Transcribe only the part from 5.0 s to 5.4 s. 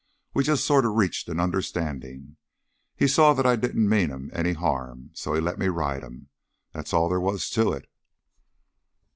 so he